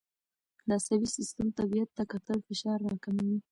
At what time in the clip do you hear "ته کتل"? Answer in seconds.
1.97-2.37